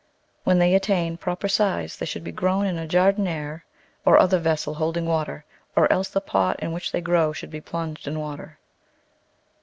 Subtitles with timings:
[0.45, 3.65] When they attain proper size they should be grown in a jardiniere
[4.03, 7.61] or other vessel holding water, or else the pot in which they grow should be
[7.61, 8.57] plunged in water.